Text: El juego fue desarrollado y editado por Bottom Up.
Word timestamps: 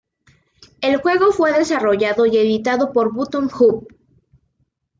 El 0.81 0.95
juego 0.97 1.31
fue 1.31 1.53
desarrollado 1.53 2.25
y 2.25 2.35
editado 2.35 2.91
por 2.91 3.13
Bottom 3.13 3.49
Up. 3.59 3.87